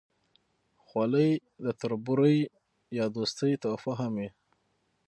[0.85, 1.31] خولۍ
[1.63, 2.37] د تربورۍ
[2.97, 4.29] یا دوستۍ تحفه هم وي.